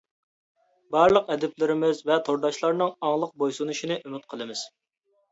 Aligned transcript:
بارلىق 0.93 1.27
ئەدىبلىرىمىز 1.33 1.99
ۋە 2.09 2.17
تورداشلارنىڭ 2.29 2.93
ئاڭلىق 3.09 3.35
بويسۇنۇشىنى 3.43 3.99
ئۈمىد 4.01 4.25
قىلىمىز. 4.33 4.65